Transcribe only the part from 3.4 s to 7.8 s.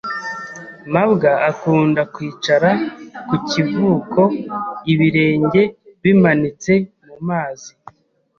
kivuko ibirenge bimanitse mu mazi.